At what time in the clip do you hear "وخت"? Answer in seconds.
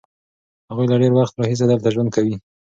1.15-1.33